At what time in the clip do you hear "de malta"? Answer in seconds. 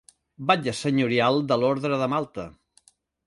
2.05-2.47